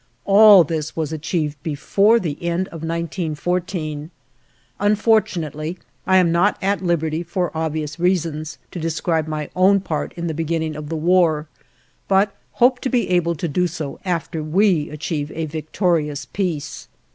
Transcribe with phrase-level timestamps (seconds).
[0.25, 4.09] All this was achieved before the end of 1914.
[4.79, 5.77] Unfortunately
[6.07, 10.33] I am not at liberty, for obvious reasons, to describe my own part in the
[10.33, 11.45] beginning of the War,
[12.07, 16.87] but hope to be able to do so after we achieve a victorious peace.